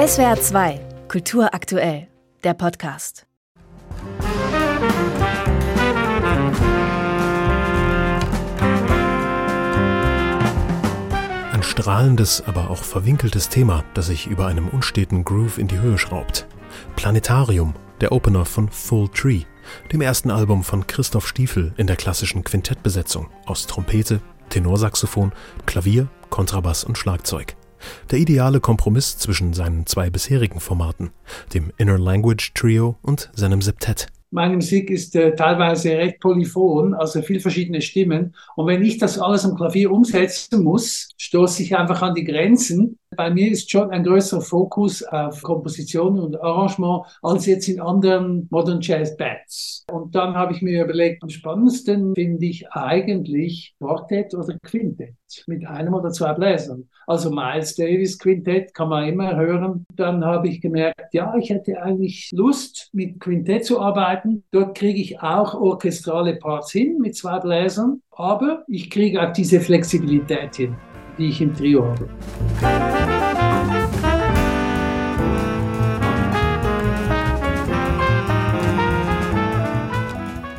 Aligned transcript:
SWR 0.00 0.40
2, 0.40 0.80
Kultur 1.08 1.52
aktuell, 1.52 2.08
der 2.42 2.54
Podcast. 2.54 3.26
Ein 11.52 11.62
strahlendes, 11.62 12.42
aber 12.46 12.70
auch 12.70 12.82
verwinkeltes 12.82 13.50
Thema, 13.50 13.84
das 13.92 14.06
sich 14.06 14.26
über 14.26 14.46
einem 14.46 14.68
unsteten 14.68 15.22
Groove 15.22 15.58
in 15.58 15.68
die 15.68 15.80
Höhe 15.80 15.98
schraubt. 15.98 16.46
Planetarium, 16.96 17.74
der 18.00 18.12
Opener 18.12 18.46
von 18.46 18.70
Full 18.70 19.10
Tree, 19.10 19.42
dem 19.92 20.00
ersten 20.00 20.30
Album 20.30 20.64
von 20.64 20.86
Christoph 20.86 21.28
Stiefel 21.28 21.74
in 21.76 21.86
der 21.86 21.96
klassischen 21.96 22.42
Quintettbesetzung 22.42 23.28
aus 23.44 23.66
Trompete, 23.66 24.22
Tenorsaxophon, 24.48 25.32
Klavier, 25.66 26.08
Kontrabass 26.30 26.84
und 26.84 26.96
Schlagzeug. 26.96 27.54
Der 28.10 28.18
ideale 28.18 28.60
Kompromiss 28.60 29.18
zwischen 29.18 29.52
seinen 29.52 29.86
zwei 29.86 30.10
bisherigen 30.10 30.60
Formaten, 30.60 31.10
dem 31.54 31.72
Inner 31.76 31.98
Language 31.98 32.52
Trio 32.54 32.96
und 33.02 33.30
seinem 33.34 33.62
Septett. 33.62 34.08
Meine 34.32 34.54
Musik 34.54 34.90
ist 34.90 35.16
äh, 35.16 35.34
teilweise 35.34 35.90
recht 35.90 36.20
polyphon, 36.20 36.94
also 36.94 37.20
viel 37.20 37.40
verschiedene 37.40 37.80
Stimmen. 37.80 38.36
Und 38.54 38.68
wenn 38.68 38.82
ich 38.82 38.98
das 38.98 39.18
alles 39.18 39.44
am 39.44 39.56
Klavier 39.56 39.90
umsetzen 39.90 40.62
muss, 40.62 41.08
stoße 41.18 41.64
ich 41.64 41.76
einfach 41.76 42.00
an 42.02 42.14
die 42.14 42.24
Grenzen 42.24 42.99
bei 43.16 43.30
mir 43.30 43.50
ist 43.50 43.70
schon 43.70 43.90
ein 43.90 44.04
größerer 44.04 44.40
Fokus 44.40 45.02
auf 45.02 45.42
Komposition 45.42 46.18
und 46.18 46.40
Arrangement 46.40 47.06
als 47.22 47.46
jetzt 47.46 47.68
in 47.68 47.80
anderen 47.80 48.46
Modern 48.50 48.80
Jazz 48.80 49.16
Bands. 49.16 49.84
Und 49.90 50.14
dann 50.14 50.34
habe 50.34 50.52
ich 50.52 50.62
mir 50.62 50.84
überlegt, 50.84 51.22
am 51.22 51.28
spannendsten 51.28 52.14
finde 52.14 52.46
ich 52.46 52.68
eigentlich 52.70 53.74
Quartett 53.80 54.34
oder 54.34 54.56
Quintett 54.62 55.16
mit 55.46 55.66
einem 55.66 55.94
oder 55.94 56.10
zwei 56.10 56.32
Bläsern. 56.34 56.88
Also 57.06 57.30
Miles 57.30 57.74
Davis 57.74 58.18
Quintett 58.18 58.72
kann 58.74 58.88
man 58.88 59.08
immer 59.08 59.34
hören. 59.36 59.84
Dann 59.96 60.24
habe 60.24 60.48
ich 60.48 60.60
gemerkt, 60.60 61.12
ja, 61.12 61.34
ich 61.36 61.50
hätte 61.50 61.82
eigentlich 61.82 62.30
Lust, 62.32 62.90
mit 62.92 63.18
Quintett 63.18 63.64
zu 63.64 63.80
arbeiten. 63.80 64.44
Dort 64.52 64.76
kriege 64.76 65.00
ich 65.00 65.20
auch 65.20 65.54
orchestrale 65.54 66.36
Parts 66.36 66.70
hin 66.70 66.98
mit 66.98 67.16
zwei 67.16 67.40
Bläsern, 67.40 68.02
aber 68.12 68.64
ich 68.68 68.90
kriege 68.90 69.20
auch 69.20 69.32
diese 69.32 69.60
Flexibilität 69.60 70.54
hin 70.54 70.76
die 71.20 71.28
ich 71.28 71.40
im 71.40 71.54
Trio 71.54 71.84
habe. 71.84 72.08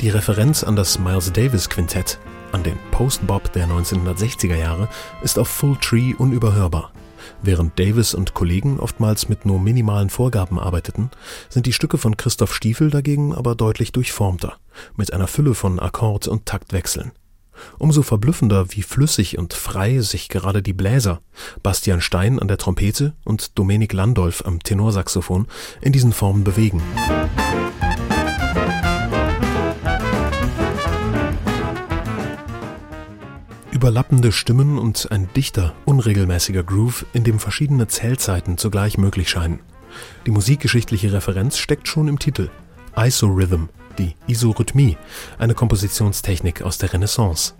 Die 0.00 0.08
Referenz 0.08 0.64
an 0.64 0.76
das 0.76 0.98
Miles 0.98 1.32
Davis 1.32 1.68
Quintett, 1.68 2.18
an 2.50 2.62
den 2.62 2.76
Post-Bop 2.90 3.52
der 3.52 3.66
1960er 3.66 4.56
Jahre, 4.56 4.88
ist 5.22 5.38
auf 5.38 5.48
Full 5.48 5.76
Tree 5.80 6.14
unüberhörbar. 6.18 6.92
Während 7.40 7.78
Davis 7.78 8.14
und 8.14 8.34
Kollegen 8.34 8.78
oftmals 8.78 9.28
mit 9.28 9.46
nur 9.46 9.60
minimalen 9.60 10.10
Vorgaben 10.10 10.58
arbeiteten, 10.58 11.10
sind 11.48 11.66
die 11.66 11.72
Stücke 11.72 11.98
von 11.98 12.16
Christoph 12.16 12.54
Stiefel 12.54 12.90
dagegen 12.90 13.34
aber 13.34 13.54
deutlich 13.54 13.92
durchformter, 13.92 14.56
mit 14.96 15.12
einer 15.12 15.28
Fülle 15.28 15.54
von 15.54 15.78
Akkord- 15.78 16.28
und 16.28 16.46
Taktwechseln. 16.46 17.12
Umso 17.78 18.02
verblüffender, 18.02 18.66
wie 18.70 18.82
flüssig 18.82 19.38
und 19.38 19.54
frei 19.54 20.00
sich 20.00 20.28
gerade 20.28 20.62
die 20.62 20.72
Bläser, 20.72 21.20
Bastian 21.62 22.00
Stein 22.00 22.38
an 22.38 22.48
der 22.48 22.58
Trompete 22.58 23.14
und 23.24 23.58
Dominik 23.58 23.92
Landolf 23.92 24.44
am 24.44 24.62
Tenorsaxophon, 24.62 25.46
in 25.80 25.92
diesen 25.92 26.12
Formen 26.12 26.44
bewegen. 26.44 26.82
Überlappende 33.70 34.30
Stimmen 34.30 34.78
und 34.78 35.10
ein 35.10 35.28
dichter, 35.34 35.74
unregelmäßiger 35.86 36.62
Groove, 36.62 37.04
in 37.12 37.24
dem 37.24 37.40
verschiedene 37.40 37.88
Zählzeiten 37.88 38.56
zugleich 38.56 38.96
möglich 38.96 39.28
scheinen. 39.28 39.58
Die 40.26 40.30
musikgeschichtliche 40.30 41.12
Referenz 41.12 41.58
steckt 41.58 41.88
schon 41.88 42.06
im 42.06 42.18
Titel. 42.18 42.48
Isorhythm, 42.96 43.70
die 43.98 44.14
Isorhythmie, 44.26 44.96
eine 45.38 45.54
Kompositionstechnik 45.54 46.62
aus 46.62 46.78
der 46.78 46.92
Renaissance. 46.92 47.54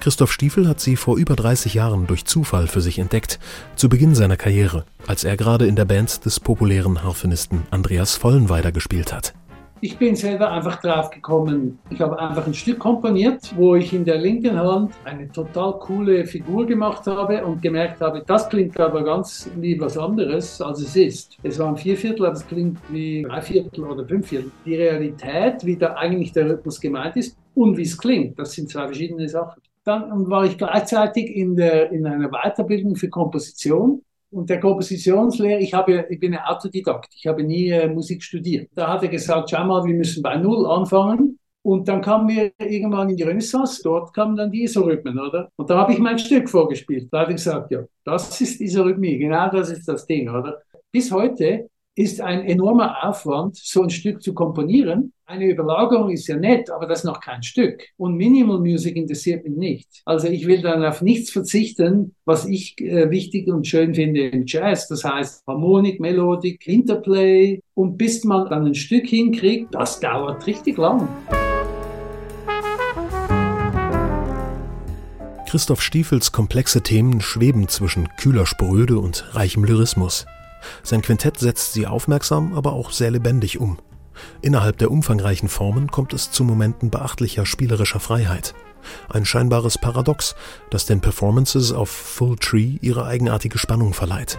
Christoph 0.00 0.32
Stiefel 0.32 0.68
hat 0.68 0.80
sie 0.80 0.96
vor 0.96 1.16
über 1.16 1.36
30 1.36 1.74
Jahren 1.74 2.06
durch 2.06 2.24
Zufall 2.24 2.66
für 2.66 2.80
sich 2.80 2.98
entdeckt, 2.98 3.38
zu 3.76 3.88
Beginn 3.88 4.14
seiner 4.14 4.36
Karriere, 4.36 4.84
als 5.06 5.24
er 5.24 5.36
gerade 5.36 5.66
in 5.66 5.76
der 5.76 5.84
Band 5.84 6.24
des 6.24 6.40
populären 6.40 7.02
Harfenisten 7.02 7.62
Andreas 7.70 8.16
Vollenweider 8.16 8.72
gespielt 8.72 9.12
hat. 9.12 9.34
Ich 9.82 9.98
bin 9.98 10.16
selber 10.16 10.50
einfach 10.50 10.80
drauf 10.80 11.10
gekommen. 11.10 11.78
Ich 11.90 12.00
habe 12.00 12.18
einfach 12.18 12.46
ein 12.46 12.54
Stück 12.54 12.78
komponiert, 12.78 13.54
wo 13.56 13.74
ich 13.74 13.92
in 13.92 14.06
der 14.06 14.16
linken 14.16 14.58
Hand 14.58 14.94
eine 15.04 15.30
total 15.30 15.78
coole 15.78 16.24
Figur 16.24 16.64
gemacht 16.64 17.06
habe 17.06 17.44
und 17.44 17.60
gemerkt 17.60 18.00
habe, 18.00 18.22
das 18.26 18.48
klingt 18.48 18.80
aber 18.80 19.04
ganz 19.04 19.50
wie 19.56 19.78
was 19.78 19.98
anderes, 19.98 20.62
als 20.62 20.80
es 20.80 20.96
ist. 20.96 21.36
Es 21.42 21.58
waren 21.58 21.76
vier 21.76 21.94
Viertel, 21.94 22.24
aber 22.24 22.36
es 22.36 22.46
klingt 22.46 22.78
wie 22.88 23.22
drei 23.22 23.42
Viertel 23.42 23.84
oder 23.84 24.06
fünf 24.06 24.26
Viertel. 24.28 24.50
Die 24.64 24.76
Realität, 24.76 25.66
wie 25.66 25.76
da 25.76 25.92
eigentlich 25.92 26.32
der 26.32 26.48
Rhythmus 26.48 26.80
gemeint 26.80 27.16
ist 27.16 27.36
und 27.54 27.76
wie 27.76 27.82
es 27.82 27.98
klingt, 27.98 28.38
das 28.38 28.52
sind 28.52 28.70
zwei 28.70 28.86
verschiedene 28.86 29.28
Sachen. 29.28 29.60
Dann 29.84 30.28
war 30.30 30.46
ich 30.46 30.56
gleichzeitig 30.56 31.36
in, 31.36 31.54
der, 31.54 31.92
in 31.92 32.06
einer 32.06 32.30
Weiterbildung 32.30 32.96
für 32.96 33.10
Komposition 33.10 34.00
und 34.30 34.50
der 34.50 34.60
Kompositionslehrer, 34.60 35.60
ich, 35.60 35.72
habe, 35.74 36.06
ich 36.08 36.20
bin 36.20 36.34
ein 36.34 36.44
Autodidakt, 36.44 37.14
ich 37.16 37.26
habe 37.26 37.42
nie 37.42 37.70
äh, 37.70 37.88
Musik 37.88 38.22
studiert. 38.22 38.70
Da 38.74 38.88
hat 38.88 39.02
er 39.02 39.08
gesagt, 39.08 39.50
schau 39.50 39.64
mal, 39.64 39.84
wir 39.84 39.94
müssen 39.94 40.22
bei 40.22 40.36
Null 40.36 40.66
anfangen. 40.66 41.38
Und 41.62 41.88
dann 41.88 42.00
kamen 42.00 42.28
wir 42.28 42.52
irgendwann 42.60 43.10
in 43.10 43.16
die 43.16 43.24
Renaissance, 43.24 43.80
dort 43.82 44.14
kamen 44.14 44.36
dann 44.36 44.52
die 44.52 44.62
Isorhythmen, 44.62 45.18
oder? 45.18 45.50
Und 45.56 45.68
da 45.68 45.78
habe 45.78 45.92
ich 45.92 45.98
mein 45.98 46.16
Stück 46.16 46.48
vorgespielt. 46.48 47.08
Da 47.10 47.22
hat 47.22 47.28
er 47.28 47.34
gesagt, 47.34 47.72
ja, 47.72 47.80
das 48.04 48.40
ist 48.40 48.60
Isorhythmie, 48.60 49.18
genau 49.18 49.50
das 49.50 49.70
ist 49.70 49.88
das 49.88 50.06
Ding, 50.06 50.28
oder? 50.28 50.62
Bis 50.92 51.10
heute 51.10 51.68
ist 51.96 52.20
ein 52.20 52.44
enormer 52.44 53.08
Aufwand, 53.08 53.56
so 53.56 53.82
ein 53.82 53.88
Stück 53.90 54.22
zu 54.22 54.34
komponieren. 54.34 55.14
Eine 55.24 55.48
Überlagerung 55.48 56.10
ist 56.10 56.28
ja 56.28 56.36
nett, 56.36 56.70
aber 56.70 56.86
das 56.86 57.00
ist 57.00 57.04
noch 57.04 57.20
kein 57.20 57.42
Stück. 57.42 57.82
Und 57.96 58.16
Minimal 58.16 58.60
Music 58.60 58.94
interessiert 58.96 59.44
mich 59.44 59.56
nicht. 59.56 60.02
Also 60.04 60.28
ich 60.28 60.46
will 60.46 60.60
dann 60.60 60.84
auf 60.84 61.00
nichts 61.00 61.30
verzichten, 61.30 62.14
was 62.26 62.46
ich 62.46 62.78
äh, 62.80 63.10
wichtig 63.10 63.48
und 63.48 63.66
schön 63.66 63.94
finde 63.94 64.28
im 64.28 64.44
Jazz. 64.46 64.88
Das 64.88 65.04
heißt 65.04 65.46
Harmonik, 65.46 65.98
Melodik, 65.98 66.66
Interplay. 66.66 67.62
Und 67.72 67.96
bis 67.96 68.24
man 68.24 68.48
dann 68.50 68.66
ein 68.66 68.74
Stück 68.74 69.06
hinkriegt, 69.06 69.74
das 69.74 69.98
dauert 69.98 70.46
richtig 70.46 70.76
lang. 70.76 71.08
Christoph 75.48 75.80
Stiefels 75.80 76.30
komplexe 76.30 76.82
Themen 76.82 77.22
schweben 77.22 77.68
zwischen 77.68 78.08
kühler 78.18 78.44
Spröde 78.44 78.98
und 78.98 79.34
reichem 79.34 79.64
Lyrismus. 79.64 80.26
Sein 80.82 81.02
Quintett 81.02 81.38
setzt 81.38 81.72
sie 81.72 81.86
aufmerksam, 81.86 82.54
aber 82.54 82.72
auch 82.72 82.90
sehr 82.90 83.10
lebendig 83.10 83.58
um. 83.58 83.78
Innerhalb 84.40 84.78
der 84.78 84.90
umfangreichen 84.90 85.48
Formen 85.48 85.90
kommt 85.90 86.12
es 86.12 86.30
zu 86.30 86.44
Momenten 86.44 86.90
beachtlicher 86.90 87.46
spielerischer 87.46 88.00
Freiheit. 88.00 88.54
Ein 89.08 89.24
scheinbares 89.24 89.78
Paradox, 89.78 90.36
das 90.70 90.86
den 90.86 91.00
Performances 91.00 91.72
auf 91.72 91.90
Full 91.90 92.36
Tree 92.36 92.78
ihre 92.80 93.04
eigenartige 93.04 93.58
Spannung 93.58 93.94
verleiht. 93.94 94.38